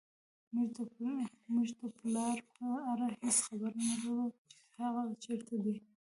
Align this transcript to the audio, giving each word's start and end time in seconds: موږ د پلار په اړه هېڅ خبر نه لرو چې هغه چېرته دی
موږ 1.53 1.67
د 1.81 1.83
پلار 1.99 2.37
په 2.55 2.67
اړه 2.91 3.07
هېڅ 3.21 3.37
خبر 3.47 3.71
نه 3.85 3.93
لرو 4.01 4.27
چې 4.47 4.53
هغه 4.77 5.01
چېرته 5.23 5.55
دی 5.63 5.75